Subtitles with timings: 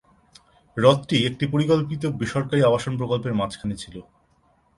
[0.77, 3.95] হ্রদটি একটি পরিকল্পিত বেসরকারি আবাসন প্রকল্পের মাঝখানে ছিল।